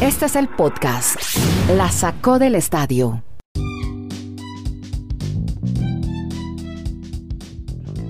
[0.00, 1.16] Este es el podcast.
[1.76, 3.22] La sacó del estadio.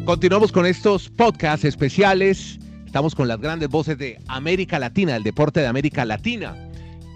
[0.04, 2.58] Continuamos con estos podcasts especiales.
[2.86, 6.56] Estamos con las grandes voces de América Latina, el deporte de América Latina.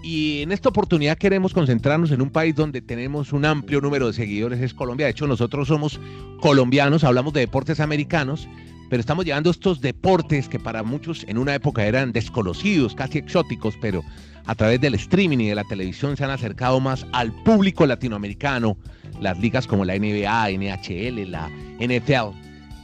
[0.03, 4.13] Y en esta oportunidad queremos concentrarnos en un país donde tenemos un amplio número de
[4.13, 5.07] seguidores, es Colombia.
[5.07, 5.99] De hecho, nosotros somos
[6.41, 8.47] colombianos, hablamos de deportes americanos,
[8.89, 13.75] pero estamos llevando estos deportes que para muchos en una época eran desconocidos, casi exóticos,
[13.81, 14.03] pero
[14.45, 18.77] a través del streaming y de la televisión se han acercado más al público latinoamericano,
[19.19, 22.37] las ligas como la NBA, NHL, la NFL.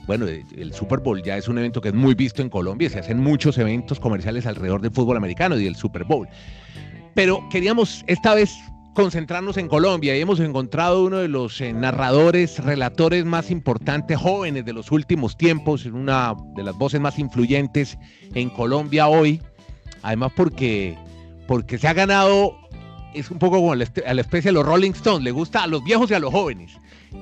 [0.07, 2.99] Bueno, el Super Bowl ya es un evento que es muy visto en Colombia, se
[2.99, 6.27] hacen muchos eventos comerciales alrededor del fútbol americano y del Super Bowl.
[7.13, 8.51] Pero queríamos esta vez
[8.93, 10.15] concentrarnos en Colombia.
[10.15, 15.37] Y hemos encontrado uno de los eh, narradores, relatores más importantes, jóvenes de los últimos
[15.37, 17.97] tiempos, una de las voces más influyentes
[18.33, 19.41] en Colombia hoy,
[20.01, 20.97] además porque,
[21.47, 22.55] porque se ha ganado,
[23.13, 25.83] es un poco como a la especie de los Rolling Stones, le gusta a los
[25.83, 26.71] viejos y a los jóvenes.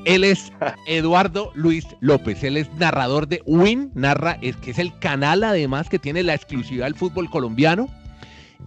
[0.05, 0.51] Él es
[0.85, 5.89] Eduardo Luis López, él es narrador de Win, narra, es que es el canal además
[5.89, 7.89] que tiene la exclusividad del fútbol colombiano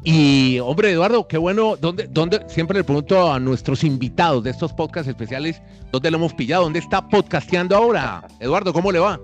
[0.05, 4.73] y hombre, Eduardo, qué bueno, ¿dónde, dónde, siempre le pregunto a nuestros invitados de estos
[4.73, 5.63] podcasts especiales,
[5.93, 6.65] ¿dónde lo hemos pillado?
[6.65, 8.27] ¿Dónde está podcasteando ahora?
[8.41, 9.21] Eduardo, ¿cómo le va?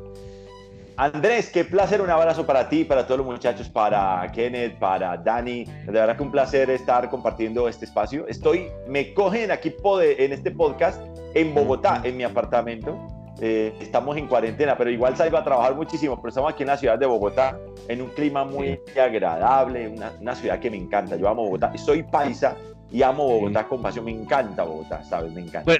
[0.96, 5.64] Andrés, qué placer, un abrazo para ti, para todos los muchachos, para Kenneth, para Dani.
[5.64, 8.26] De verdad que un placer estar compartiendo este espacio.
[8.26, 9.72] Estoy, me cogen aquí
[10.18, 11.00] en este podcast
[11.34, 12.98] en Bogotá, en mi apartamento.
[13.40, 16.76] Eh, estamos en cuarentena, pero igual salgo a trabajar muchísimo, pero estamos aquí en la
[16.76, 21.16] ciudad de Bogotá, en un clima muy agradable, una, ciudad que me encanta.
[21.16, 22.56] Yo amo Bogotá, soy paisa
[22.90, 25.32] y amo Bogotá con pasión, me encanta Bogotá, ¿sabes?
[25.32, 25.72] Me encanta.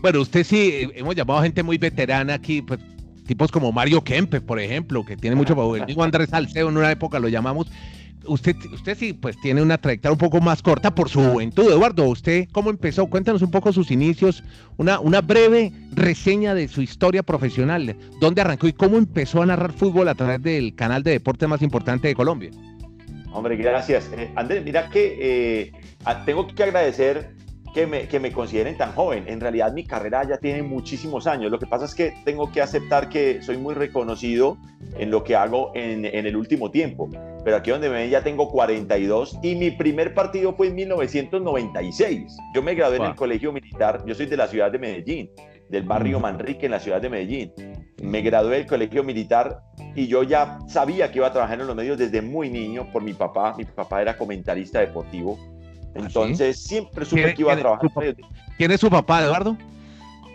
[0.00, 2.80] Bueno, usted sí, hemos llamado a gente muy veterana aquí, pues
[3.26, 6.90] tipos como Mario Kempe, por ejemplo, que tiene mucho, el mismo Andrés Salcedo en una
[6.90, 7.70] época lo llamamos,
[8.26, 11.70] usted, usted sí, pues tiene una trayectoria un poco más corta por su juventud.
[11.70, 13.06] Eduardo, ¿usted cómo empezó?
[13.06, 14.42] Cuéntanos un poco sus inicios,
[14.76, 17.96] una, una breve reseña de su historia profesional.
[18.20, 21.62] ¿Dónde arrancó y cómo empezó a narrar fútbol a través del canal de deporte más
[21.62, 22.50] importante de Colombia?
[23.32, 24.10] Hombre, gracias.
[24.16, 25.72] Eh, Andrés, mira que eh,
[26.24, 27.34] tengo que agradecer
[27.74, 29.24] que me, que me consideren tan joven.
[29.26, 31.50] En realidad mi carrera ya tiene muchísimos años.
[31.50, 34.56] Lo que pasa es que tengo que aceptar que soy muy reconocido
[34.96, 37.10] en lo que hago en, en el último tiempo.
[37.44, 42.36] Pero aquí donde me ven ya tengo 42 y mi primer partido fue en 1996.
[42.54, 45.30] Yo me gradué en el colegio militar, yo soy de la ciudad de Medellín,
[45.68, 47.52] del barrio Manrique en la ciudad de Medellín.
[48.00, 49.60] Me gradué del colegio militar
[49.96, 53.02] y yo ya sabía que iba a trabajar en los medios desde muy niño por
[53.02, 53.54] mi papá.
[53.58, 55.38] Mi papá era comentarista deportivo
[55.94, 57.90] ¿Ah, Entonces siempre supe que iba a trabajar.
[58.56, 59.56] ¿Quién es su papá, Eduardo?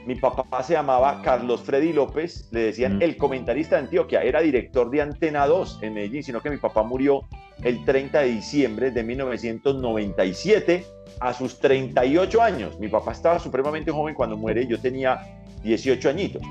[0.06, 3.02] Mi papá se llamaba Carlos Freddy López, le decían mm.
[3.04, 6.84] el comentarista de Antioquia, era director de Antena 2 en Medellín, sino que mi papá
[6.84, 7.22] murió
[7.64, 10.86] el 30 de diciembre de 1997
[11.20, 12.80] a sus 38 años.
[12.80, 15.20] Mi papá estaba supremamente joven cuando muere, yo tenía
[15.64, 16.42] 18 añitos.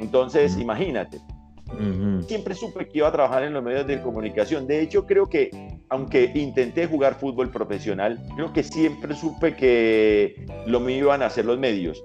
[0.00, 0.60] Entonces, mm.
[0.60, 1.20] imagínate,
[2.26, 4.66] Siempre supe que iba a trabajar en los medios de comunicación.
[4.66, 5.50] De hecho, creo que,
[5.88, 11.44] aunque intenté jugar fútbol profesional, creo que siempre supe que lo mío iban a hacer
[11.44, 12.02] los medios.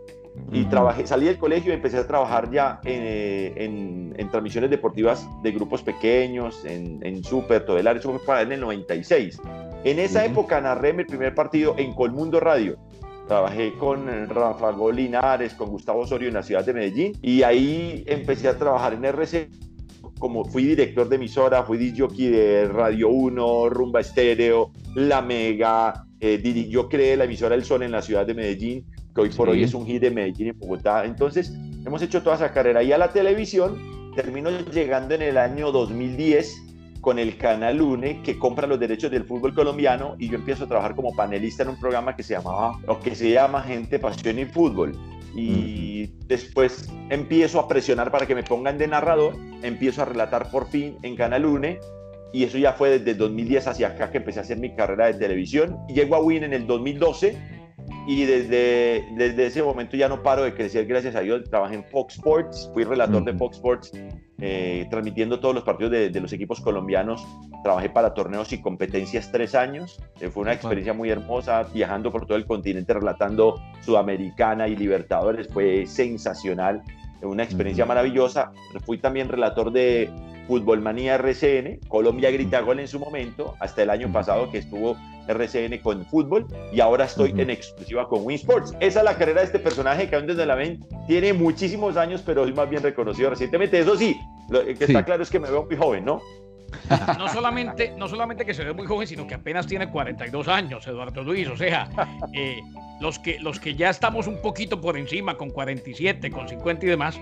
[0.54, 5.52] Y trabajé, salí del colegio y empecé a trabajar ya en, en, transmisiones deportivas de
[5.52, 9.42] grupos pequeños, en, en Super, Todelar, eso fue para el 96.
[9.84, 12.78] En esa época narré mi primer partido en Colmundo Radio
[13.32, 18.50] Trabajé con Rafa Linares, con Gustavo Osorio en la ciudad de Medellín y ahí empecé
[18.50, 19.50] a trabajar en RC.
[20.22, 26.68] Como fui director de emisora, fui jockey de Radio 1, Rumba Estéreo, La Mega, eh,
[26.70, 29.64] yo creé la emisora El Sol en la ciudad de Medellín, que hoy por hoy
[29.64, 31.06] es un hit de Medellín y Bogotá.
[31.06, 31.52] Entonces,
[31.84, 32.84] hemos hecho toda esa carrera.
[32.84, 38.38] Y a la televisión termino llegando en el año 2010 con el canal UNE que
[38.38, 41.80] compra los derechos del fútbol colombiano y yo empiezo a trabajar como panelista en un
[41.80, 44.96] programa que se llamaba o que se llama Gente, Pasión y Fútbol.
[45.36, 50.68] Y después empiezo a presionar para que me pongan de narrador, empiezo a relatar por
[50.68, 51.80] fin en Canal UNE
[52.34, 55.16] y eso ya fue desde 2010 hacia acá que empecé a hacer mi carrera de
[55.16, 55.78] televisión.
[55.90, 57.38] Y llego a WIN en el 2012
[58.08, 61.50] y desde, desde ese momento ya no paro de crecer, gracias a Dios.
[61.50, 63.92] Trabajé en Fox Sports, fui relator de Fox Sports,
[64.44, 67.24] eh, transmitiendo todos los partidos de, los equipos colombianos.
[67.64, 70.00] Trabajé para torneos y competencias tres años.
[70.20, 75.48] Eh, fue una experiencia muy hermosa, viajando por todo el continente, relatando Sudamericana y Libertadores.
[75.48, 76.82] Fue sensacional,
[77.22, 78.52] una experiencia maravillosa.
[78.84, 80.10] Fui también relator de
[80.48, 84.98] Fútbol Manía RCN, Colombia Grita Gol en su momento, hasta el año pasado que estuvo
[85.28, 88.74] RCN con fútbol y ahora estoy en exclusiva con Win Sports.
[88.80, 92.22] Esa es la carrera de este personaje que aún desde la ven tiene muchísimos años,
[92.26, 93.80] pero es más bien reconocido recientemente.
[93.80, 96.22] Eso sí, lo que está claro es que me veo muy joven, ¿no?
[97.18, 100.88] no solamente, no solamente que se ve muy joven, sino que apenas tiene 42 años,
[100.88, 101.48] Eduardo Luis.
[101.48, 101.90] O sea,
[102.34, 102.60] eh,
[103.00, 106.90] los, que, los que ya estamos un poquito por encima, con 47, con 50 y
[106.90, 107.20] demás,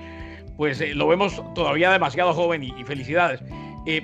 [0.59, 3.41] pues eh, lo vemos todavía demasiado joven y, felicidades.
[3.85, 4.01] Eh,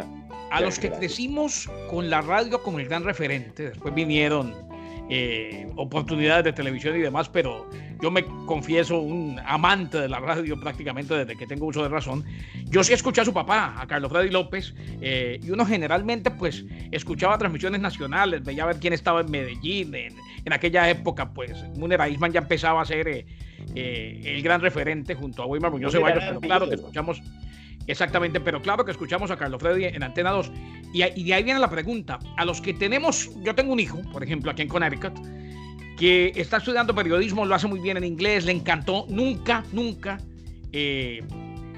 [0.51, 4.55] a los que crecimos con la radio como el gran referente, después vinieron
[5.09, 7.69] eh, oportunidades de televisión y demás, pero
[8.01, 12.23] yo me confieso un amante de la radio prácticamente desde que tengo uso de razón.
[12.69, 16.63] Yo sí escuché a su papá, a Carlos Freddy López, eh, y uno generalmente pues
[16.91, 20.15] escuchaba transmisiones nacionales, veía a ver quién estaba en Medellín, en,
[20.45, 23.25] en aquella época pues Munera Eisman ya empezaba a ser eh,
[23.73, 27.21] el gran referente junto a Weimar Muñoz Ceballos, pero claro que escuchamos
[27.87, 30.51] Exactamente, pero claro que escuchamos a Carlos Freddy en Antena 2.
[30.93, 32.19] Y, de ahí viene la pregunta.
[32.37, 35.13] A los que tenemos, yo tengo un hijo, por ejemplo, aquí en Connecticut,
[35.97, 40.17] que está estudiando periodismo, lo hace muy bien en inglés, le encantó, nunca, nunca
[40.71, 41.23] eh,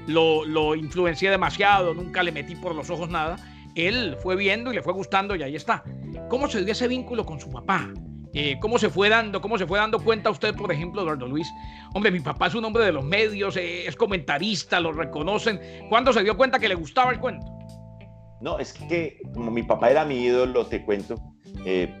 [0.06, 3.36] lo, lo influencié demasiado, nunca le metí por los ojos nada.
[3.74, 5.84] Él fue viendo y le fue gustando y ahí está.
[6.30, 7.92] ¿Cómo se dio ese vínculo con su papá?
[8.34, 11.48] Eh, ¿Cómo se fue dando, cómo se fue dando cuenta usted, por ejemplo, Eduardo Luis?
[11.94, 15.60] Hombre, mi papá es un hombre de los medios, eh, es comentarista, lo reconocen.
[15.88, 17.46] ¿Cuándo se dio cuenta que le gustaba el cuento?
[18.40, 21.16] No, es que como mi papá era mi ídolo, te cuento,
[21.64, 21.92] eh,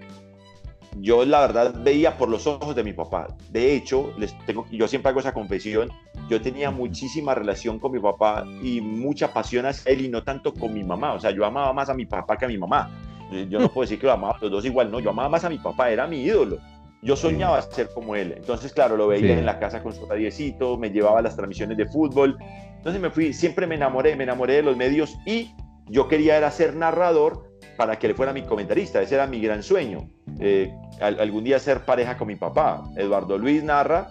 [1.00, 3.28] yo la verdad veía por los ojos de mi papá.
[3.50, 5.90] De hecho, les tengo, yo siempre hago esa confesión,
[6.28, 10.52] yo tenía muchísima relación con mi papá y mucha pasión hacia él y no tanto
[10.54, 11.14] con mi mamá.
[11.14, 12.90] O sea, yo amaba más a mi papá que a mi mamá.
[13.30, 15.50] Yo no puedo decir que lo amaba los dos igual, no, yo amaba más a
[15.50, 16.58] mi papá, era mi ídolo.
[17.02, 18.34] Yo soñaba ser como él.
[18.36, 21.76] Entonces, claro, lo veía en la casa con su radiecito, me llevaba a las transmisiones
[21.76, 22.36] de fútbol.
[22.76, 25.52] Entonces me fui, siempre me enamoré, me enamoré de los medios y
[25.86, 29.00] yo quería era ser narrador para que él fuera mi comentarista.
[29.00, 30.08] Ese era mi gran sueño.
[30.40, 32.82] Eh, algún día ser pareja con mi papá.
[32.96, 34.08] Eduardo Luis narra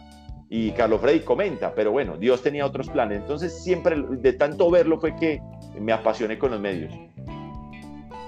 [0.50, 3.20] y Carlos Freddy comenta, pero bueno, Dios tenía otros planes.
[3.20, 5.42] Entonces siempre de tanto verlo fue que
[5.80, 6.94] me apasioné con los medios.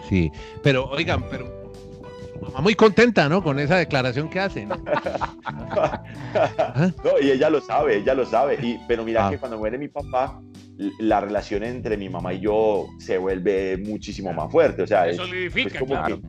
[0.09, 0.31] Sí,
[0.63, 1.59] pero oigan, pero
[2.41, 3.43] mamá muy contenta, ¿no?
[3.43, 4.69] Con esa declaración que hacen.
[5.45, 6.03] ¿Ah?
[7.03, 8.57] no, y ella lo sabe, ella lo sabe.
[8.61, 9.29] Y, pero mira ah.
[9.29, 10.41] que cuando muere mi papá,
[10.99, 14.81] la relación entre mi mamá y yo se vuelve muchísimo más fuerte.
[14.81, 16.21] O sea, Eso es, como claro.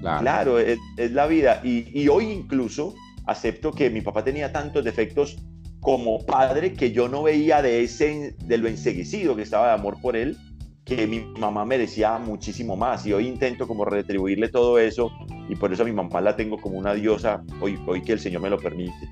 [0.00, 1.60] claro, es, la vida.
[1.62, 2.94] Y, y hoy incluso
[3.26, 5.36] acepto que mi papá tenía tantos defectos
[5.80, 10.00] como padre que yo no veía de ese de lo enseguecido que estaba de amor
[10.00, 10.36] por él
[10.86, 15.10] que mi mamá merecía muchísimo más y hoy intento como retribuirle todo eso
[15.48, 18.20] y por eso a mi mamá la tengo como una diosa hoy, hoy que el
[18.20, 19.10] Señor me lo permite.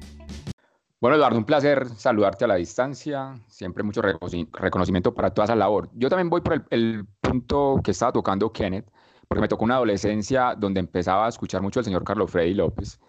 [1.01, 3.35] Bueno, Eduardo, un placer saludarte a la distancia.
[3.49, 5.91] Siempre mucho reconocimiento para toda esa labor.
[5.95, 8.87] Yo también voy por el, punto que estaba tocando Kenneth,
[9.27, 13.01] porque me tocó una adolescencia donde empezaba a escuchar mucho al señor Carlos Freddy López.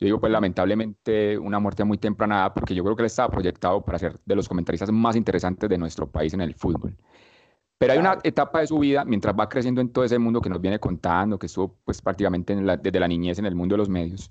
[0.00, 3.82] Yo digo, pues lamentablemente una muerte muy temprana, porque yo creo que él estaba proyectado
[3.84, 6.96] para ser de los comentaristas más interesantes de nuestro país en el fútbol.
[7.80, 10.50] Pero hay una etapa de su vida, mientras va creciendo en todo ese mundo que
[10.50, 13.88] nos viene contando, que estuvo pues prácticamente desde la niñez en el mundo de los
[13.88, 14.30] medios,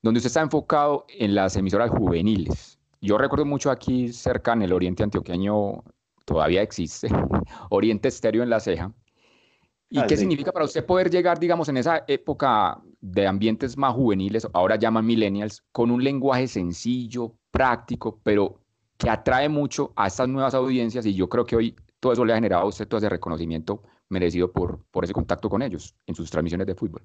[0.00, 2.78] donde usted está enfocado en las emisoras juveniles.
[3.02, 5.84] Yo recuerdo mucho aquí cerca en el oriente antioqueño,
[6.24, 7.08] todavía existe,
[7.68, 8.90] Oriente Estéreo en la ceja.
[9.90, 14.48] ¿Y qué significa para usted poder llegar, digamos, en esa época de ambientes más juveniles,
[14.54, 18.62] ahora llaman millennials, con un lenguaje sencillo, práctico, pero
[18.96, 21.04] que atrae mucho a estas nuevas audiencias?
[21.04, 23.82] Y yo creo que hoy todo eso le ha generado a usted todo ese reconocimiento
[24.08, 27.02] merecido por, por ese contacto con ellos en sus transmisiones de fútbol.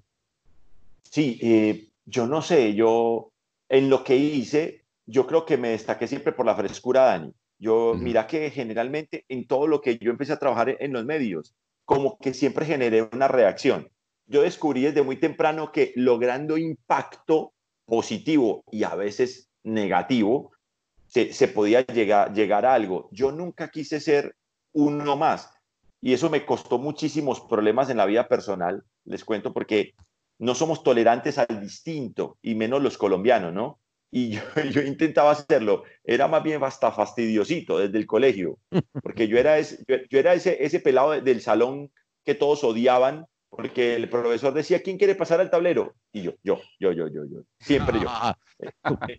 [1.04, 3.32] Sí, eh, yo no sé, yo
[3.70, 7.34] en lo que hice, yo creo que me destaqué siempre por la frescura, Dani.
[7.60, 11.56] Yo, mira que generalmente en todo lo que yo empecé a trabajar en los medios,
[11.86, 13.89] como que siempre generé una reacción.
[14.25, 17.53] Yo descubrí desde muy temprano que logrando impacto
[17.86, 20.51] positivo y a veces negativo,
[21.08, 23.08] se, se podía llegar, llegar a algo.
[23.12, 24.36] Yo nunca quise ser
[24.74, 25.50] uno más.
[26.01, 29.94] Y eso me costó muchísimos problemas en la vida personal, les cuento, porque
[30.38, 33.80] no somos tolerantes al distinto, y menos los colombianos, ¿no?
[34.12, 34.42] Y yo,
[34.86, 38.60] intentaba hacerlo, era más bien hasta fastidiosito desde el colegio,
[39.01, 41.89] porque yo era ese, yo, era ese, ese pelado del salón
[42.25, 45.96] que todos odiaban, porque el profesor decía, ¿quién quiere pasar al tablero?
[46.12, 48.08] Y yo, yo, yo, yo, yo, yo, siempre yo.
[48.10, 48.38] Ah.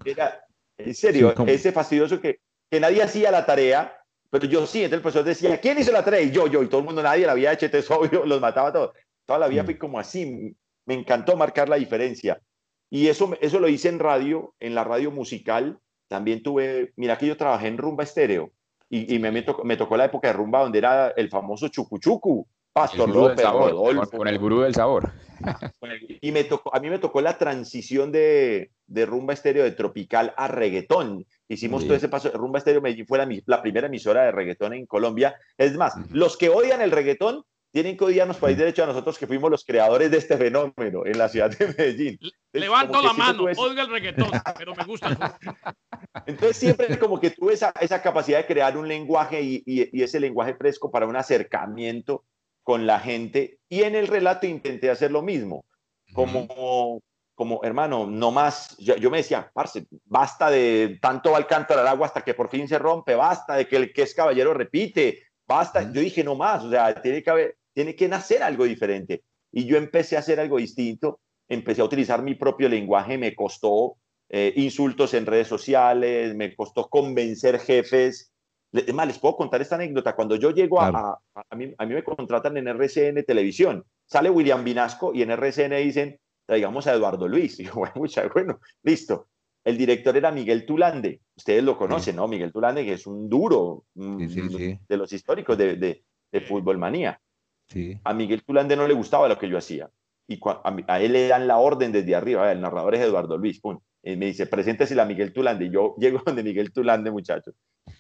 [0.05, 0.45] Era,
[0.77, 4.04] en serio, ese fastidioso que, que nadie hacía la tarea
[4.35, 6.33] pero yo sí, entonces el profesor decía, ¿quién hizo la 3?
[6.33, 8.91] yo, yo, y todo el mundo, nadie, la vida de HT, obvio, los mataba todos.
[9.25, 9.67] Toda la vida mm.
[9.67, 12.43] fui como así, me encantó marcar la diferencia.
[12.91, 15.79] Y eso, eso lo hice en radio, en la radio musical.
[16.09, 18.51] También tuve, mira que yo trabajé en Rumba Estéreo
[18.91, 22.45] y, y me, me, tocó, la época de Rumba donde era el famoso Chucuchucu,
[22.75, 24.19] Pastor López, Rodolfo.
[24.19, 25.13] Con, el gurú del sabor.
[26.21, 30.35] y me tocó, a mí me tocó la transición de, de Rumba Estéreo de tropical
[30.37, 31.25] a reggaetón.
[31.49, 32.33] Hicimos todo ese paso.
[32.33, 35.37] Rumba Estéreo Medellín fue la, primera emisora de reggaetón en Colombia.
[35.57, 39.27] Es más, los que odian el reggaetón tienen que odiarnos país derecho a nosotros que
[39.29, 42.19] fuimos los creadores de este fenómeno en la ciudad de Medellín.
[42.53, 45.39] Levanto la mano, oiga el reggaetón, pero me gusta.
[46.27, 50.19] Entonces siempre como que tuve esa, esa capacidad de crear un lenguaje y, y, ese
[50.19, 52.25] lenguaje fresco para un acercamiento
[52.65, 55.65] con la gente y en el relato intenté hacer lo mismo,
[56.13, 57.01] como,
[57.35, 62.23] como hermano, no más, yo, me decía, parce, basta de tanto cántaro al agua hasta
[62.23, 66.01] que por fin se rompe, basta de que el que es caballero repite, basta, yo
[66.01, 69.23] dije no más, o sea, tiene que haber, tiene que nacer algo diferente.
[69.53, 73.97] Y yo empecé a hacer algo distinto, empecé a utilizar mi propio lenguaje, me costó
[74.29, 78.33] eh, insultos en redes sociales, me costó convencer jefes.
[78.75, 80.17] Es más, les puedo contar esta anécdota.
[80.17, 84.65] Cuando yo llego a, a, mí, a mí me contratan en RCN Televisión, sale William
[84.65, 87.59] Vinasco y en RCN dicen, traigamos a Eduardo Luis.
[87.61, 87.95] Y yo, bueno,
[88.33, 89.29] bueno, listo.
[89.65, 91.21] El director era Miguel Tulande.
[91.35, 92.29] Ustedes lo conocen, ¿no?
[92.29, 97.19] Miguel Tulande, que es un duro mm, de los históricos de, de, de Fútbol Manía.
[98.05, 99.91] A Miguel Tulande no le gustaba lo que yo hacía.
[100.29, 100.39] Y
[100.87, 102.51] a, él le dan la orden desde arriba.
[102.53, 103.61] El narrador es Eduardo Luis.
[104.03, 105.67] Y me dice, preséntese a Miguel Tulande.
[105.67, 107.55] Y yo llego donde Miguel Tulande, muchachos.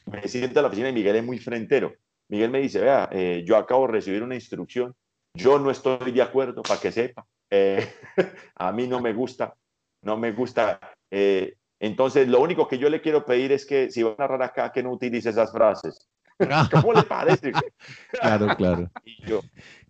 [0.06, 1.92] Me siento a la oficina y Miguel es muy frentero.
[2.28, 4.94] Miguel me dice, vea, eh, yo acabo de recibir una instrucción.
[5.34, 7.26] Yo no estoy de acuerdo, para que sepa.
[7.50, 7.86] Eh,
[8.56, 9.54] a mí no me gusta,
[10.02, 10.80] no me gusta.
[11.10, 14.42] Eh, entonces, lo único que yo le quiero pedir es que si va a narrar
[14.42, 16.08] acá, que no utilice esas frases.
[16.70, 17.52] ¿Cómo le parece?
[18.12, 18.90] claro, claro.
[19.04, 19.40] Y yo,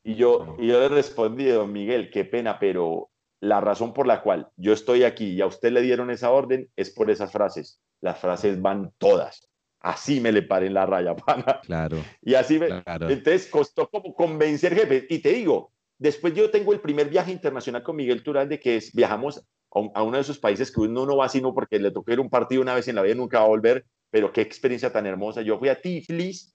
[0.02, 3.10] y yo, y yo le respondí, don Miguel, qué pena, pero
[3.40, 6.68] la razón por la cual yo estoy aquí y a usted le dieron esa orden
[6.76, 7.80] es por esas frases.
[8.00, 9.48] Las frases van todas.
[9.85, 11.61] Así me le paré en la raya, pana.
[11.62, 11.99] Claro.
[12.23, 12.69] Y así me.
[12.87, 15.07] Entonces costó como convencer jefe.
[15.11, 18.76] Y te digo, después yo tengo el primer viaje internacional con Miguel Turán de que
[18.76, 22.12] es, viajamos a, uno de esos países que uno no va sino porque le tocó
[22.12, 24.43] ir un partido una vez en la vida y nunca va a volver pero qué
[24.43, 25.43] experiencia tan hermosa.
[25.43, 26.55] Yo fui a Tiflis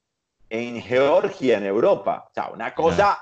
[0.49, 3.19] en Georgia, en Europa, o sea, una cosa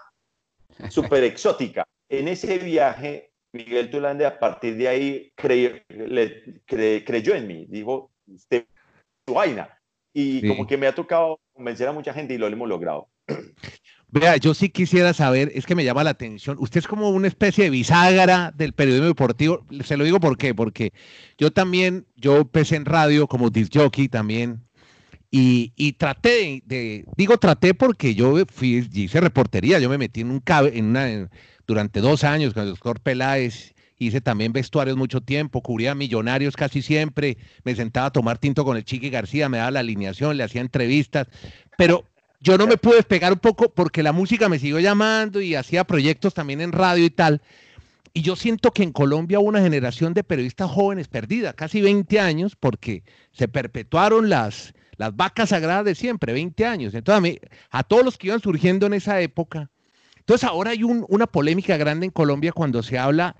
[0.89, 1.83] súper exótica.
[2.07, 8.11] En ese viaje, Miguel Tulande a partir de ahí creyó, le, creyó en mí, dijo,
[8.27, 8.67] usted
[9.25, 9.76] su vaina.
[10.19, 13.07] Y como que me ha tocado convencer a mucha gente y lo hemos logrado.
[14.07, 17.27] Vea, yo sí quisiera saber, es que me llama la atención, usted es como una
[17.27, 20.91] especie de bisagra del periodismo deportivo, se lo digo por qué, porque
[21.37, 24.65] yo también, yo empecé en radio como disc jockey también,
[25.29, 30.31] y, y traté de, digo traté porque yo fui, hice reportería, yo me metí en
[30.31, 31.29] un en una,
[31.67, 36.81] durante dos años con el doctor Peláez, hice también vestuarios mucho tiempo, cubría millonarios casi
[36.81, 40.43] siempre, me sentaba a tomar tinto con el Chiqui García, me daba la alineación, le
[40.43, 41.27] hacía entrevistas,
[41.77, 42.05] pero
[42.39, 45.83] yo no me pude despegar un poco porque la música me siguió llamando y hacía
[45.83, 47.41] proyectos también en radio y tal.
[48.13, 52.19] Y yo siento que en Colombia hubo una generación de periodistas jóvenes perdida, casi 20
[52.19, 56.93] años, porque se perpetuaron las, las vacas sagradas de siempre, 20 años.
[56.95, 57.39] Entonces, a, mí,
[57.69, 59.69] a todos los que iban surgiendo en esa época.
[60.17, 63.35] Entonces, ahora hay una polémica grande en Colombia cuando se habla,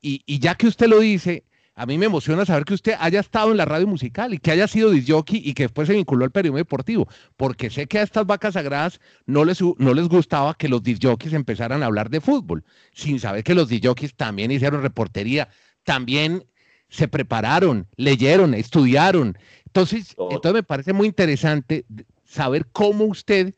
[0.00, 1.44] y, y ya que usted lo dice,
[1.80, 4.50] a mí me emociona saber que usted haya estado en la radio musical y que
[4.50, 8.02] haya sido disjockey y que después se vinculó al periodismo deportivo, porque sé que a
[8.02, 12.20] estas vacas sagradas no les, no les gustaba que los disjockeys empezaran a hablar de
[12.20, 15.48] fútbol, sin saber que los disjockeys también hicieron reportería,
[15.84, 16.44] también
[16.90, 19.38] se prepararon, leyeron, estudiaron.
[19.64, 21.86] Entonces, entonces me parece muy interesante
[22.26, 23.54] saber cómo usted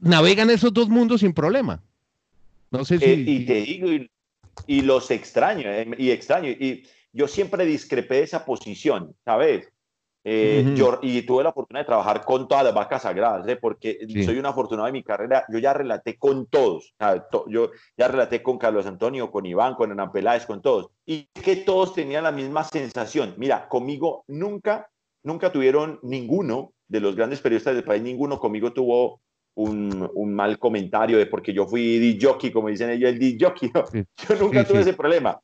[0.00, 1.82] navega en esos dos mundos sin problema.
[2.70, 3.04] No sé si...
[3.04, 4.10] Eh, y te digo, y,
[4.66, 9.72] los extraño, eh, y extraño, y yo siempre discrepé de esa posición, ¿sabes?
[10.28, 13.54] Eh, yo, y tuve la oportunidad de trabajar con todas las vacas sagradas, ¿eh?
[13.54, 15.44] porque soy un afortunado de mi carrera.
[15.48, 16.94] Yo ya relaté con todos.
[17.46, 20.88] yo ya relaté con Carlos Antonio, con Iván, con Ana Peláez, con todos.
[21.06, 23.34] Y que todos tenían la misma sensación.
[23.36, 24.90] Mira, conmigo nunca,
[25.22, 29.20] nunca tuvieron ninguno de los grandes periodistas del país, ninguno conmigo tuvo
[29.56, 33.70] un, un mal comentario de porque yo fui jockey, como dicen ellos, el jockey.
[34.28, 35.40] Yo nunca tuve ese problema.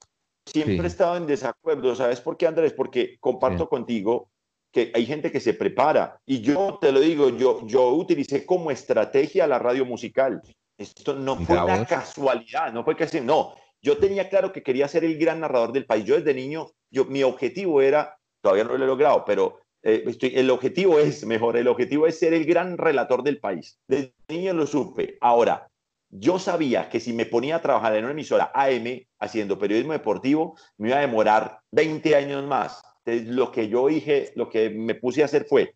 [0.46, 2.72] Siempre he estado en desacuerdo, ¿sabes por qué, Andrés?
[2.72, 4.28] Porque comparto contigo
[4.72, 8.70] que hay gente que se prepara y yo te lo digo, yo, yo utilicé como
[8.70, 10.42] estrategia la radio musical.
[10.78, 13.54] Esto no fue una casualidad, no fue que no.
[13.80, 16.04] Yo tenía claro que quería ser el gran narrador del país.
[16.04, 20.32] Yo desde niño, yo, mi objetivo era, todavía no lo he logrado, pero eh, estoy,
[20.36, 23.78] el objetivo es, mejor, el objetivo es ser el gran relator del país.
[23.88, 25.18] Desde niño lo supe.
[25.20, 25.68] Ahora,
[26.10, 30.56] yo sabía que si me ponía a trabajar en una emisora AM haciendo periodismo deportivo,
[30.76, 32.82] me iba a demorar 20 años más.
[33.04, 35.74] Entonces, lo que yo dije, lo que me puse a hacer fue,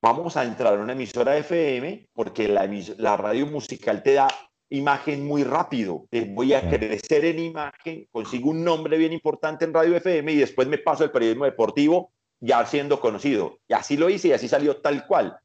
[0.00, 4.28] vamos a entrar en una emisora FM porque la, la radio musical te da
[4.70, 6.06] imagen muy rápido.
[6.28, 10.68] voy a crecer en imagen, consigo un nombre bien importante en radio FM y después
[10.68, 12.12] me paso al periodismo deportivo
[12.44, 13.58] ya siendo conocido.
[13.66, 15.38] Y así lo hice y así salió tal cual.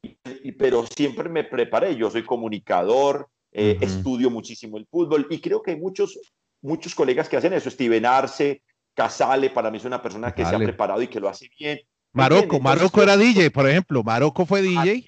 [0.58, 1.96] pero siempre me preparé.
[1.96, 6.18] Yo soy comunicador, eh, estudio muchísimo el fútbol y creo que hay muchos,
[6.60, 7.70] muchos colegas que hacen eso.
[7.70, 8.62] Steven Arce,
[8.94, 11.80] Casale, para mí es una persona que se ha preparado y que lo hace bien.
[12.12, 14.02] Marocco, Marocco era DJ, por ejemplo.
[14.02, 15.04] Marocco fue DJ.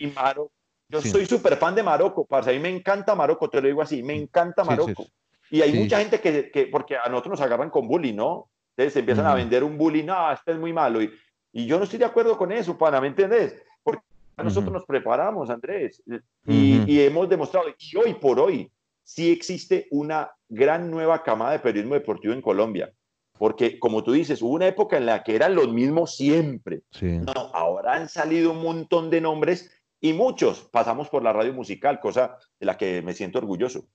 [0.88, 2.50] yo soy súper fan de Marocco, parce.
[2.50, 5.06] A mí me encanta Marocco, te lo digo así, me encanta Marocco.
[5.50, 8.48] y hay mucha gente que, que, porque a nosotros nos agarran con bullying, ¿no?
[8.76, 11.02] Entonces empiezan a vender un bullying, no, este es muy malo.
[11.02, 11.10] Y,
[11.52, 13.56] y yo no estoy de acuerdo con eso, pana, ¿me entendés?
[13.82, 14.02] Porque
[14.38, 16.02] nosotros nos preparamos, Andrés,
[16.46, 18.70] y, y, hemos demostrado, y hoy por hoy,
[19.04, 22.92] sí existe una gran nueva camada de periodismo deportivo en Colombia.
[23.38, 26.82] Porque, como tú dices, hubo una época en la que eran los mismos siempre.
[27.00, 32.00] No, ahora han salido un montón de nombres y muchos pasamos por la radio musical,
[32.00, 33.86] cosa de la que me siento orgulloso.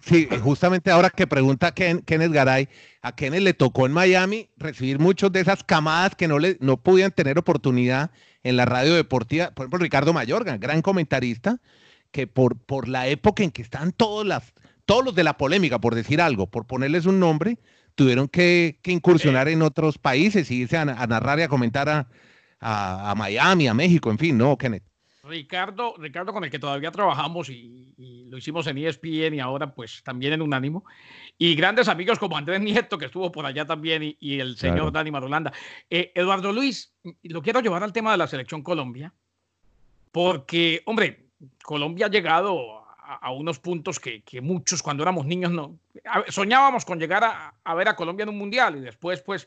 [0.00, 2.68] Sí, justamente ahora que pregunta Ken, Kenneth Garay,
[3.00, 6.76] a Kenneth le tocó en Miami recibir muchos de esas camadas que no, le, no
[6.76, 8.10] podían tener oportunidad
[8.42, 9.50] en la radio deportiva.
[9.52, 11.58] Por ejemplo, Ricardo Mayorga, gran comentarista,
[12.10, 14.52] que por, por la época en que están todos, las,
[14.84, 17.58] todos los de la polémica, por decir algo, por ponerles un nombre,
[17.94, 22.08] tuvieron que, incursionar en otros países y irse a, narrar y a comentar a,
[22.60, 24.84] a, Miami, a México, en fin, ¿no, Kenneth?
[25.26, 27.94] Ricardo, Ricardo con el que todavía trabajamos y,
[28.28, 30.84] lo hicimos en ESPN y ahora pues también en Unánimo.
[31.38, 35.10] Y grandes amigos como Andrés Nieto, que estuvo por allá también, y, el señor Dani
[35.10, 35.52] Marulanda.
[35.88, 39.12] Eh, Eduardo Luis, lo quiero llevar al tema de la selección Colombia,
[40.10, 41.26] porque, hombre,
[41.62, 45.78] Colombia ha llegado a, unos puntos que, muchos cuando éramos niños no
[46.28, 49.46] soñábamos con llegar a, ver a Colombia en un mundial y después pues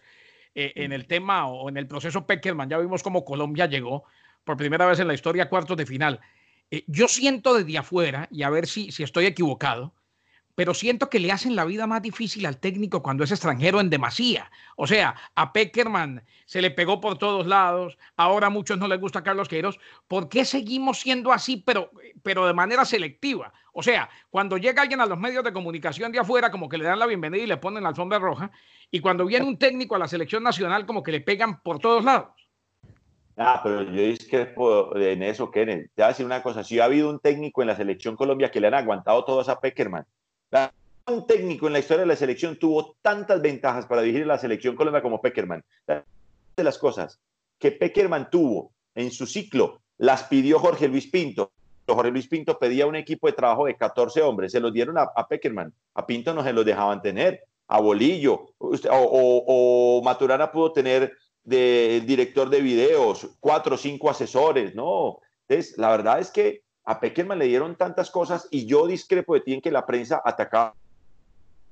[0.53, 4.05] eh, en el tema o en el proceso Peckerman ya vimos cómo Colombia llegó
[4.48, 6.20] por primera vez en la historia cuartos de final.
[6.72, 9.94] Eh, yo siento desde afuera, y a ver si, si estoy equivocado,
[10.56, 13.92] pero siento que le hacen la vida más difícil al técnico cuando es extranjero en
[13.92, 14.50] demasía.
[14.75, 19.00] O sea, a Peckerman se le pegó por todos lados, ahora a muchos no les
[19.00, 19.77] gusta Carlos Queiroz.
[20.08, 21.92] ¿Por qué seguimos siendo así, pero,
[22.24, 23.54] pero de manera selectiva?
[23.72, 26.86] O sea, cuando llega alguien a los medios de comunicación de afuera, como que le
[26.86, 28.50] dan la bienvenida y le ponen la alfombra roja,
[28.89, 32.04] y cuando viene un técnico a la selección nacional, como que le pegan por todos
[32.04, 32.47] lados.
[33.37, 35.91] Ah, pero yo discrepo en eso, Kenneth.
[35.93, 36.63] Te voy a decir una cosa.
[36.63, 39.59] Si ha habido un técnico en la selección Colombia que le han aguantado todos a
[39.59, 40.05] Peckerman,
[41.07, 44.75] un técnico en la historia de la selección tuvo tantas ventajas para dirigir la selección
[44.75, 45.63] Colombia como Peckerman.
[45.85, 47.19] De las cosas
[47.59, 51.51] que Peckerman tuvo en su ciclo las pidió Jorge Luis Pinto.
[51.87, 55.27] Jorge Luis Pinto pedía un equipo de trabajo de 14 hombres, se los dieron a,
[55.27, 55.73] Peckerman.
[55.93, 61.13] A Pinto no se los dejaban tener, a Bolillo, o, o, Maturana pudo tener
[61.48, 65.20] de director de videos, cuatro o cinco asesores, ¿no?
[65.48, 69.40] Entonces, la verdad es que a Peckerman le dieron tantas cosas y yo discrepo de
[69.40, 70.75] ti en que la prensa atacaba.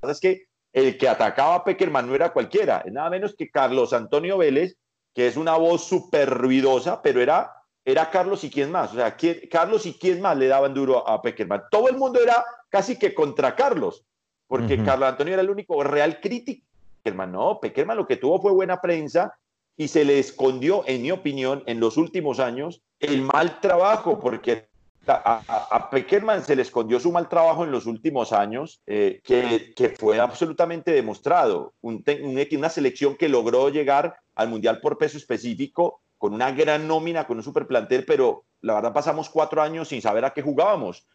[0.02, 3.92] Es que el que atacaba a Peckerman no era cualquiera, es nada menos que Carlos
[3.92, 4.78] Antonio Vélez,
[5.14, 7.52] que es una voz súper ruidosa, pero era,
[7.84, 8.94] era Carlos y quién más.
[8.94, 9.18] O sea,
[9.52, 11.64] Carlos y quién más le daban duro a Peckerman.
[11.70, 14.06] Todo el mundo era casi que contra Carlos,
[14.48, 16.66] porque Carlos Antonio era el único real crítico.
[17.04, 19.38] Peckerman, no, Peckerman lo que tuvo fue buena prensa
[19.78, 24.68] y se le escondió, en mi opinión, en los últimos años, el mal trabajo, porque
[25.08, 29.96] a, a, Peckerman se le escondió su mal trabajo en los últimos años, eh, que,
[29.98, 31.74] fue absolutamente demostrado.
[31.82, 32.04] Un,
[32.52, 37.38] una selección que logró llegar al Mundial por peso específico con una gran nómina, con
[37.38, 41.06] un super plantel, pero la verdad pasamos cuatro años sin saber a qué jugábamos.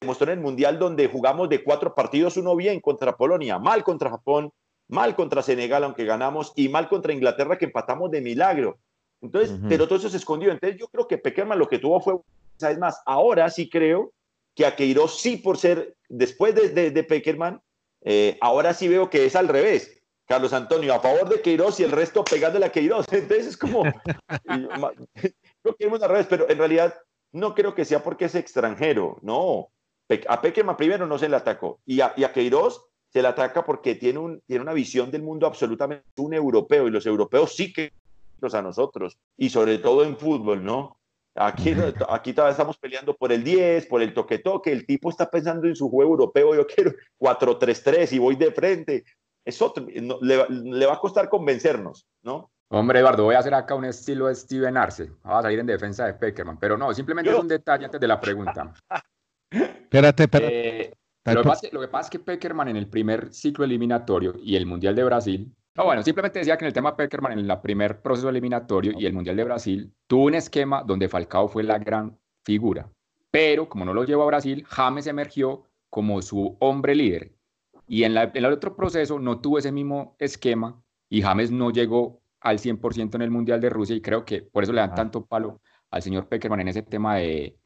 [0.00, 4.10] Demostró en el Mundial donde jugamos de cuatro partidos, uno bien contra Polonia, mal contra
[4.10, 4.52] Japón,
[4.92, 8.78] mal contra Senegal, aunque ganamos, y mal contra Inglaterra, que empatamos de milagro.
[9.22, 10.52] Entonces, pero todo eso se escondió.
[10.52, 12.16] Entonces, yo creo que Peckerman lo que tuvo fue
[12.60, 14.12] es más, ahora sí creo
[14.54, 17.62] que a Queiroz sí por ser, después de, de, Peckerman,
[18.02, 19.98] eh, ahora sí veo que es al revés.
[20.26, 23.06] Carlos Antonio a favor de Queiroz y el resto pegándole a Queiroz.
[23.12, 23.84] Entonces es como,
[24.44, 26.94] creo que al revés, pero en realidad
[27.32, 29.70] no creo que sea porque es extranjero, no.
[30.28, 33.64] A Peckerman primero no se le atacó y a, y a Queiroz se le ataca
[33.64, 37.72] porque tiene, un, tiene una visión del mundo absolutamente un europeo y los europeos sí
[37.72, 37.92] que
[38.52, 40.98] a nosotros y sobre todo en fútbol, ¿no?
[41.34, 41.74] Aquí,
[42.08, 44.72] aquí todavía estamos peleando por el 10, por el toque-toque.
[44.72, 46.54] El tipo está pensando en su juego europeo.
[46.54, 49.04] Yo quiero 4-3-3 y voy de frente.
[49.44, 52.50] Es otro, le, va a costar convencernos, ¿no?
[52.68, 55.10] Hombre, Eduardo, voy a hacer acá un estilo de Steven Arce.
[55.26, 56.58] Va a salir en defensa de Peckerman.
[56.58, 58.72] Pero no, simplemente es un detalle antes de la pregunta.
[59.50, 60.80] espérate, espérate.
[60.80, 64.34] Eh, lo, que pasa, lo que pasa es que Peckerman en el primer ciclo eliminatorio
[64.42, 67.50] y el Mundial de Brasil no, bueno, simplemente decía que en el tema Peckerman, en
[67.50, 71.62] el primer proceso eliminatorio y el Mundial de Brasil, tuvo un esquema donde Falcao fue
[71.62, 72.90] la gran figura.
[73.30, 77.34] Pero como no lo llevó a Brasil, James emergió como su hombre líder.
[77.86, 82.58] Y en, el otro proceso no tuvo ese mismo esquema y James no llegó al
[82.58, 85.62] 100% en el Mundial de Rusia y creo que por eso le dan tanto palo
[85.90, 87.56] al señor Peckerman en ese tema de,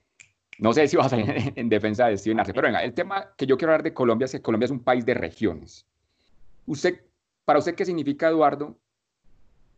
[0.58, 3.34] No sé si vas a salir en defensa de Steven Arce, pero venga, el tema
[3.36, 5.86] que yo quiero hablar de Colombia es que Colombia es un país de regiones.
[6.66, 7.00] Usted,
[7.44, 8.78] para usted, ¿qué significa, Eduardo,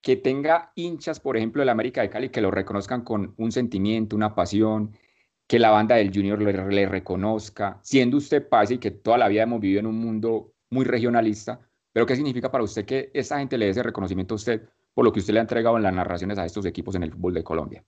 [0.00, 3.52] que tenga hinchas, por ejemplo, de la América de Cali, que lo reconozcan con un
[3.52, 4.92] sentimiento, una pasión,
[5.46, 9.42] que la banda del Junior le, reconozca, siendo usted país y que toda la vida
[9.42, 11.60] hemos vivido en un mundo muy regionalista,
[11.92, 15.04] pero ¿qué significa para usted que esa gente le dé ese reconocimiento a usted por
[15.04, 17.34] lo que usted le ha entregado en las narraciones a estos equipos en el fútbol
[17.34, 17.82] de Colombia?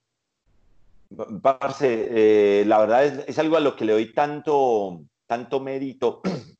[1.42, 6.22] Parce, eh, la verdad es, algo a lo que le doy tanto, tanto mérito.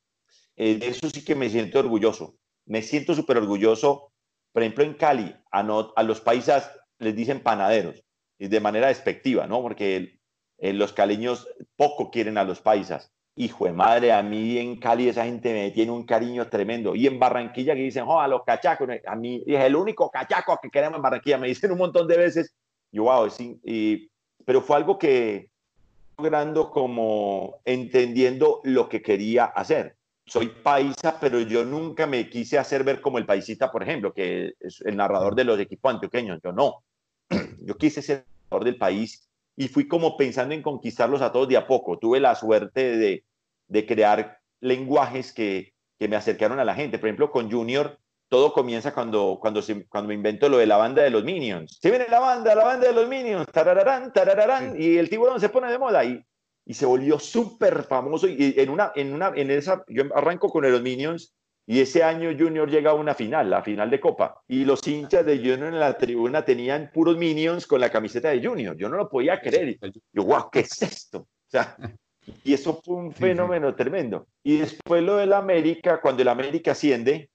[0.62, 2.34] Eh, de eso sí que me siento orgulloso.
[2.66, 4.12] Me siento súper orgulloso.
[4.52, 5.60] Por ejemplo, en Cali, a,
[5.96, 8.04] a los paisas les dicen panaderos,
[8.38, 9.62] y de manera despectiva, ¿no?
[9.62, 10.20] Porque
[10.58, 13.10] eh, los caleños poco quieren a los paisas.
[13.36, 16.94] Hijo de madre, a mí en Cali esa gente me tiene un cariño tremendo.
[16.94, 20.58] Y en Barranquilla que dicen, oh, a los cachacos, a mí es el único cachaco
[20.60, 21.38] que queremos en Barranquilla.
[21.38, 22.54] Me dicen un montón de veces.
[22.92, 24.09] Yo, wow, sí, y,
[24.44, 25.50] pero fue algo que
[26.18, 29.96] logrando como entendiendo lo que quería hacer.
[30.26, 34.52] Soy paisa, pero yo nunca me quise hacer ver como el paisita, por ejemplo, que
[34.60, 36.40] es el narrador de los equipos antioqueños.
[36.42, 36.84] Yo no.
[37.60, 41.56] Yo quise ser narrador del país y fui como pensando en conquistarlos a todos de
[41.56, 41.98] a poco.
[41.98, 43.24] Tuve la suerte de,
[43.68, 46.98] de crear lenguajes que, que, me acercaron a la gente.
[46.98, 47.98] Por ejemplo, con Junior,
[48.30, 51.78] todo comienza cuando, cuando, se, cuando me invento lo de la banda de los Minions.
[51.82, 55.48] Se viene la banda, la banda de los Minions, tarararán, tarararán, y el tiburón se
[55.48, 56.24] pone de moda y,
[56.64, 58.28] y se volvió súper famoso.
[58.28, 61.34] Y en una, en una, en esa, yo arranco con los Minions
[61.66, 64.42] y ese año Junior llega a una final, la final de Copa.
[64.48, 68.44] Y los hinchas de Junior en la tribuna tenían puros minions con la camiseta de
[68.44, 68.76] Junior.
[68.76, 69.78] Yo no lo podía creer.
[70.12, 71.18] Yo, wow, ¿qué es esto?
[71.18, 71.76] O sea,
[72.42, 74.26] y eso fue un fenómeno tremendo.
[74.42, 77.30] Y después lo del América, cuando el América asciende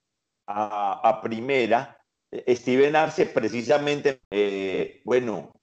[0.47, 1.97] a, primera,
[2.31, 5.53] Steven Arce precisamente, eh, bueno,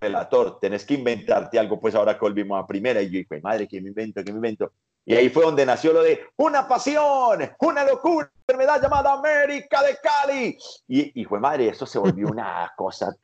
[0.00, 3.02] relator, tenés que inventarte algo, pues ahora que volvimos a primera.
[3.02, 4.22] Y yo dije, madre, ¿qué me invento?
[4.22, 4.72] ¿Qué me invento?
[5.04, 9.96] Y ahí fue donde nació lo de una pasión, una locura, enfermedad llamada América de
[10.02, 10.58] Cali.
[10.86, 13.16] Y, y fue madre, eso se volvió una cosa.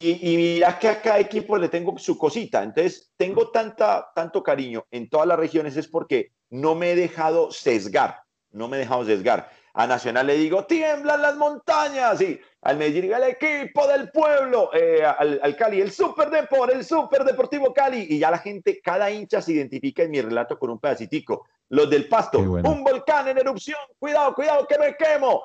[0.00, 2.64] Y, y, mira que a cada equipo le tengo su cosita.
[2.64, 7.52] Entonces, tengo tanta, tanto cariño en todas las regiones es porque no me he dejado
[7.52, 9.48] sesgar, no me he dejado sesgar.
[9.74, 12.20] A Nacional le digo, tiemblan las montañas.
[12.20, 14.70] Y al Medellín, el equipo del pueblo.
[14.74, 18.06] Eh, al, Cali, el Super Depor, el Super Deportivo Cali.
[18.08, 21.46] Y ya la gente, cada hincha se identifica en mi relato con un pedacitico.
[21.70, 23.80] Los del Pasto, un volcán en erupción.
[23.98, 25.42] Cuidado, cuidado, que me quemo.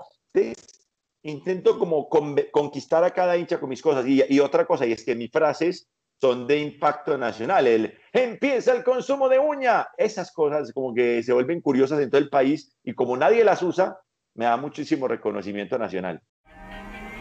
[1.23, 2.09] intento como
[2.51, 4.05] conquistar a cada hincha con mis cosas.
[4.05, 5.87] Y, y otra cosa, y es que mis frases
[6.19, 7.67] son de impacto nacional.
[7.67, 9.87] El empieza el consumo de uña.
[9.97, 13.61] Esas cosas como que se vuelven curiosas en todo el país y como nadie las
[13.61, 13.97] usa,
[14.37, 16.21] me da muchísimo reconocimiento nacional.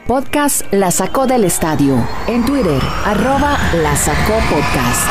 [0.06, 1.96] Podcast La Sacó del Estadio.
[2.28, 5.08] En Twitter, arroba La Sacó Podcast.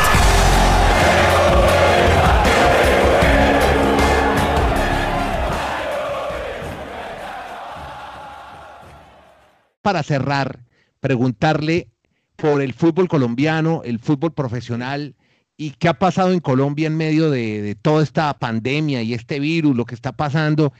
[9.82, 10.60] Para cerrar,
[11.00, 11.88] preguntarle
[12.36, 15.16] por el fútbol colombiano, el fútbol profesional
[15.56, 19.40] y qué ha pasado en Colombia en medio de, de toda esta pandemia y este
[19.40, 20.72] virus, lo que está pasando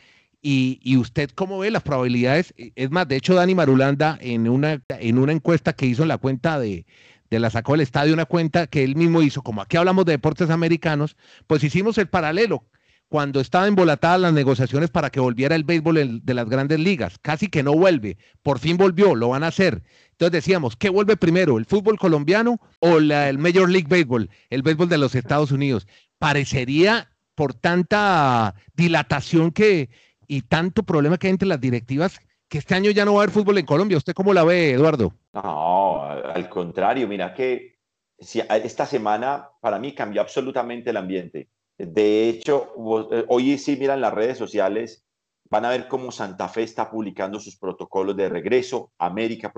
[0.48, 4.80] y, usted cómo ve las probabilidades, e, es más, de hecho Dani Marulanda en una,
[4.88, 6.86] en una encuesta que hizo en la cuenta de,
[7.30, 10.12] de la sacó del estadio, una cuenta que él mismo hizo, como aquí hablamos de
[10.12, 11.16] deportes americanos,
[11.48, 12.64] pues hicimos el paralelo
[13.08, 17.18] cuando estaban embolatadas las negociaciones para que volviera el béisbol de las grandes ligas.
[17.20, 19.82] Casi que no vuelve, por fin volvió, lo van a hacer.
[20.12, 24.62] Entonces decíamos, ¿qué vuelve primero, el fútbol colombiano o la, el Major League Baseball, el
[24.62, 25.86] béisbol de los Estados Unidos?
[26.18, 29.90] Parecería por tanta dilatación que,
[30.28, 33.22] y tanto problema que hay entre las directivas que este año ya no va a
[33.24, 33.98] haber fútbol en Colombia.
[33.98, 35.12] ¿Usted cómo la ve, Eduardo?
[35.32, 37.76] No, al contrario, mira que
[38.18, 41.48] esta semana para mí cambió absolutamente el ambiente.
[41.76, 42.72] De hecho,
[43.12, 45.04] eh, hoy sí miran las redes sociales,
[45.50, 49.52] van a ver cómo Santa Fe está publicando sus protocolos de regreso, América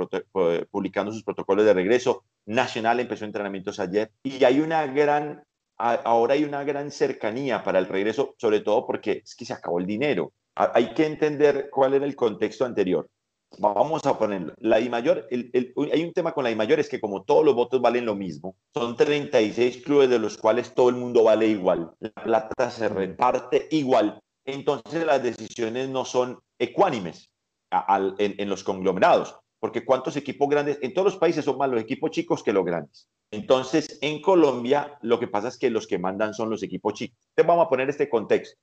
[0.70, 5.44] publicando sus protocolos de regreso, Nacional empezó entrenamientos ayer y hay una gran,
[5.76, 9.78] ahora hay una gran cercanía para el regreso, sobre todo porque es que se acabó
[9.78, 13.08] el dinero hay que entender cuál era el contexto anterior.
[13.58, 14.52] Vamos a ponerlo.
[14.58, 17.54] La I mayor, hay un tema con la I mayor, es que como todos los
[17.54, 21.92] votos valen lo mismo, son 36 clubes de los cuales todo el mundo vale igual.
[22.00, 24.20] La plata se reparte igual.
[24.44, 27.30] Entonces las decisiones no son ecuánimes
[28.18, 32.10] en, los conglomerados, porque cuántos equipos grandes, en todos los países son más los equipos
[32.10, 33.08] chicos que los grandes.
[33.30, 37.18] Entonces, en Colombia, lo que pasa es que los que mandan son los equipos chicos.
[37.30, 38.58] Entonces, vamos a poner este contexto.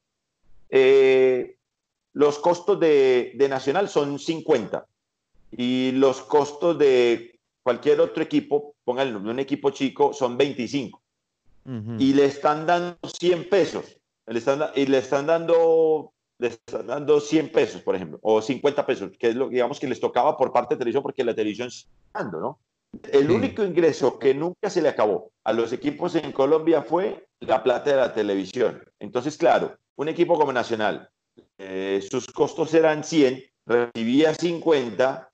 [0.69, 1.55] Eh,
[2.15, 4.85] los costos de, Nacional son 50
[5.51, 11.01] y los costos de cualquier otro equipo, pónganlo, un equipo chico, son 25.
[11.99, 13.97] y le están dando 100 pesos.
[14.27, 18.85] Le están, y le están dando le están dando 100 pesos, por ejemplo, o 50
[18.85, 21.67] pesos, que es lo digamos que les tocaba por parte de televisión porque la televisión
[21.67, 22.59] está dando, ¿no?
[23.11, 27.61] El único ingreso que nunca se le acabó a los equipos en Colombia fue la
[27.61, 28.83] plata de la televisión.
[28.99, 31.09] Entonces, claro, un equipo como Nacional,
[31.57, 35.31] eh, sus costos eran 100, recibía 50,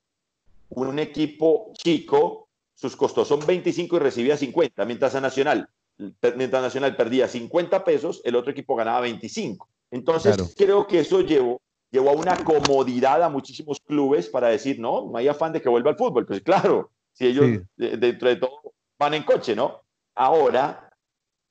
[0.70, 5.70] un equipo chico, sus costos son 25 y recibía 50, mientras a Nacional,
[6.36, 9.68] mientras Nacional perdía 50 pesos, el otro equipo ganaba 25.
[9.92, 15.10] Entonces, creo que eso llevó, llevó a una comodidad a muchísimos clubes para decir, no,
[15.12, 16.26] no hay afán de que vuelva al fútbol.
[16.26, 19.82] Pues claro, si ellos dentro de todo van en coche, ¿no?
[20.16, 20.92] Ahora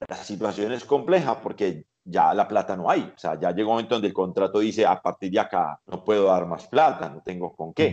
[0.08, 3.76] la situación es compleja porque ya la plata no hay, o sea, ya llegó un
[3.76, 7.22] momento donde el contrato dice, a partir de acá no puedo dar más plata, no
[7.22, 7.88] tengo con qué.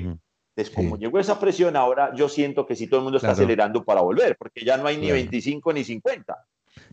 [0.56, 3.84] Entonces, como llegó esa presión, ahora yo siento que si todo el mundo está acelerando
[3.84, 6.36] para volver, porque ya no hay ni 25 ni 50.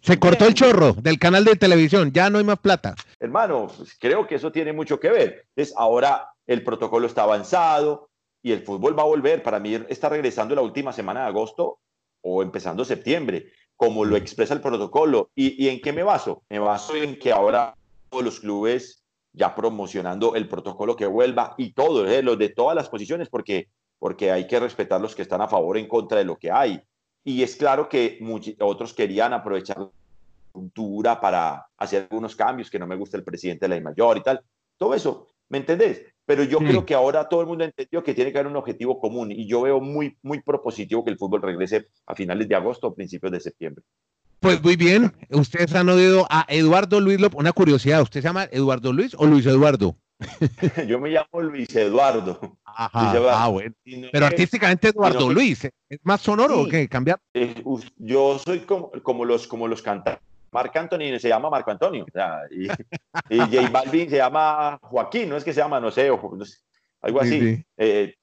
[0.03, 2.94] Se cortó el chorro del canal de televisión, ya no hay más plata.
[3.18, 5.46] Hermano, pues, creo que eso tiene mucho que ver.
[5.48, 8.11] Entonces, ahora el protocolo está avanzado,
[8.44, 9.42] y el fútbol va a volver.
[9.42, 11.81] Para mí está regresando la última semana de agosto
[12.20, 15.30] o empezando septiembre, como lo expresa el protocolo.
[15.34, 16.42] ¿Y, en qué me baso?
[16.48, 17.74] Me baso en que ahora
[18.08, 22.22] todos los clubes ya promocionando el protocolo que vuelva y todo, ¿eh?
[22.22, 25.76] los de todas las posiciones, porque, porque hay que respetar los que están a favor
[25.76, 26.80] en contra de lo que hay.
[27.24, 29.90] Y es claro que muchos, otros querían aprovechar la
[30.52, 34.22] cultura para hacer algunos cambios, que no me gusta el presidente de la mayor y
[34.22, 34.40] tal.
[34.76, 36.13] Todo eso, ¿me entendés?
[36.26, 38.98] Pero yo creo que ahora todo el mundo entendió que tiene que haber un objetivo
[38.98, 42.87] común y yo veo muy, muy propositivo que el fútbol regrese a finales de agosto
[42.87, 43.84] o principios de septiembre.
[44.40, 47.38] Pues muy bien, ustedes han oído a Eduardo Luis López.
[47.38, 49.96] Una curiosidad, ¿usted se llama Eduardo Luis o Luis Eduardo?
[50.88, 52.58] yo me llamo Luis Eduardo.
[52.64, 53.74] Ajá, ah, bueno.
[54.12, 56.88] Pero artísticamente Eduardo Luis, ¿es más sonoro o qué?
[56.88, 57.20] ¿Cambiar?
[57.34, 57.54] Eh,
[57.96, 62.06] yo soy como, como, los, como los cantantes Marc Anthony se llama Marco Antonio.
[62.50, 62.66] y,
[63.34, 66.08] y, J Balvin se llama Joaquín, no es que se llama, no sé,
[67.00, 67.64] algo así.
[67.76, 68.14] Eh,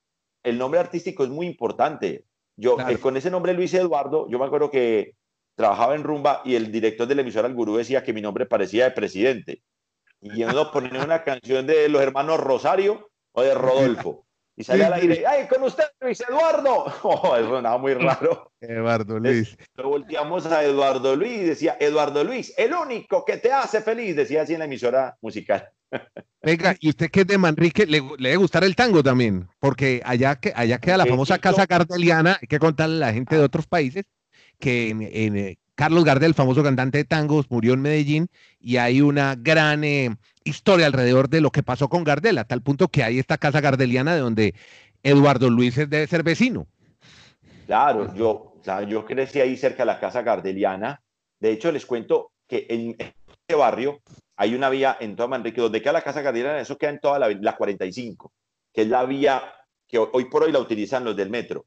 [0.41, 2.25] el nombre artístico es muy importante.
[2.55, 5.15] Yo, eh, con ese nombre Luis Eduardo, yo me acuerdo que
[5.55, 8.45] trabajaba en Rumba y el director de la emisora El Gurú decía que mi nombre
[8.45, 9.61] parecía de presidente.
[10.21, 14.25] Y yo no ponía una canción de los hermanos Rosario o de Rodolfo.
[14.61, 16.85] Y salía al aire, ¡ay, con usted, Luis Eduardo!
[17.03, 18.51] Oh, eso sonaba muy raro.
[18.61, 19.57] Eduardo Luis.
[19.75, 24.15] Lo volteamos a Eduardo Luis y decía, Eduardo Luis, el único que te hace feliz,
[24.15, 25.67] decía así en la emisora musical.
[26.43, 30.01] Venga, y usted que es de Manrique, le, le debe gustar el tango también, porque
[30.05, 33.43] allá, que, allá queda la famosa casa gardeliana, hay que contarle a la gente de
[33.43, 34.05] otros países
[34.59, 38.27] que en, en, Carlos Gardel, famoso cantante de tangos, murió en Medellín
[38.59, 42.61] y hay una gran eh, historia alrededor de lo que pasó con Gardel, a tal
[42.61, 44.55] punto que hay esta casa gardeliana de donde
[45.03, 46.67] Eduardo Luis debe ser vecino.
[47.65, 48.53] Claro, yo,
[48.87, 51.01] yo crecí ahí cerca de la casa gardeliana.
[51.39, 54.01] De hecho, les cuento que en este barrio
[54.35, 57.17] hay una vía en toda Manrique, donde queda la casa gardeliana, eso queda en toda
[57.17, 58.31] la, la 45,
[58.73, 59.41] que es la vía
[59.87, 61.65] que hoy por hoy la utilizan los del metro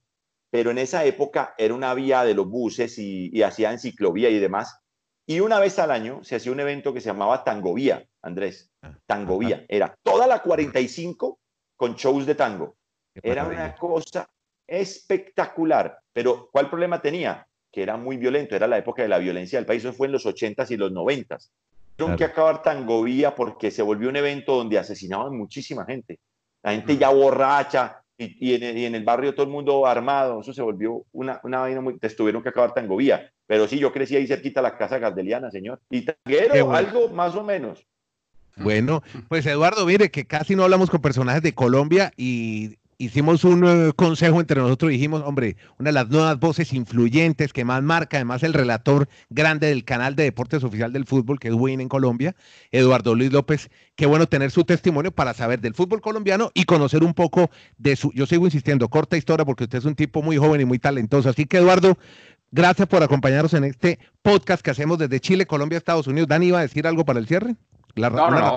[0.55, 4.79] pero en esa época era una vía de los buses y, hacían ciclovía y demás.
[5.27, 8.71] Y una vez al año se hacía un evento que se llamaba Tangovía, Andrés.
[8.81, 9.64] Ah, Tangovía.
[9.67, 11.40] Era toda la 45
[11.75, 12.77] con shows de tango.
[13.21, 14.31] Era una cosa
[14.64, 15.99] espectacular.
[16.12, 17.45] Pero ¿cuál problema tenía?
[17.73, 18.55] Que era muy violento.
[18.55, 19.83] Era la época de la violencia del país.
[19.83, 21.51] Eso fue en los 80s y los 90s.
[21.97, 26.21] Tuvieron que acabar Tangovía porque se volvió un evento donde asesinaban muchísima gente.
[26.62, 31.05] La gente ya borracha, y, en, el barrio todo el mundo armado, eso se volvió
[31.12, 34.62] una, una vaina muy, te tuvieron que acabar Tangovía, pero sí, yo crecí ahí cerquita
[34.62, 37.87] la casa gardeliana, señor, y tanguero, algo más o menos.
[38.57, 43.64] Bueno, pues Eduardo, mire que casi no hablamos con personajes de Colombia y hicimos un
[43.66, 47.83] eh, consejo entre nosotros y dijimos, hombre, una de las nuevas voces influyentes que más
[47.83, 51.80] marca, además el relator grande del canal de deportes oficial del fútbol, que es Win
[51.80, 52.35] en Colombia,
[52.70, 57.04] Eduardo Luis López, qué bueno tener su testimonio para saber del fútbol colombiano y conocer
[57.04, 60.37] un poco de su, yo sigo insistiendo, corta historia porque usted es un tipo muy
[60.37, 61.28] joven y muy talentoso.
[61.28, 61.96] Así que Eduardo,
[62.50, 66.28] gracias por acompañarnos en este podcast que hacemos desde Chile, Colombia, Estados Unidos.
[66.28, 67.57] Dani, ¿iba a decir algo para el cierre?
[67.96, 68.57] no, no, no,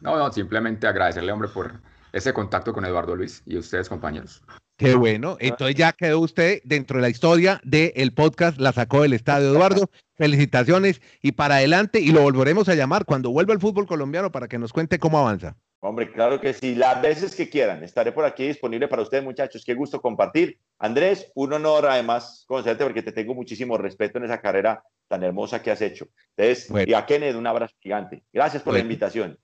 [0.00, 1.80] no, no, simplemente agradecerle, hombre, por
[2.16, 4.42] ese contacto con Eduardo Luis y ustedes, compañeros.
[4.78, 5.36] Qué bueno.
[5.40, 9.90] Entonces ya quedó usted dentro de la historia del podcast La sacó del estadio Eduardo.
[10.14, 14.48] Felicitaciones y para adelante y lo volveremos a llamar cuando vuelva el fútbol colombiano para
[14.48, 15.56] que nos cuente cómo avanza.
[15.80, 17.84] Hombre, claro que sí, las veces que quieran.
[17.84, 19.62] Estaré por aquí disponible para ustedes, muchachos.
[19.64, 20.58] Qué gusto compartir.
[20.78, 25.62] Andrés, un honor además conocerte porque te tengo muchísimo respeto en esa carrera tan hermosa
[25.62, 26.08] que has hecho.
[26.36, 28.24] Entonces, y a Kenneth, un abrazo gigante.
[28.32, 29.38] Gracias por la invitación.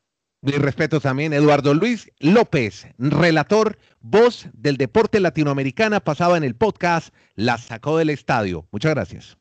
[0.45, 7.15] Mi respeto también, Eduardo Luis López, relator, voz del deporte latinoamericana, pasaba en el podcast
[7.37, 8.67] La sacó del estadio.
[8.73, 9.39] Muchas gracias.